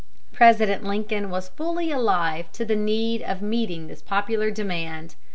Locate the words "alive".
1.91-2.51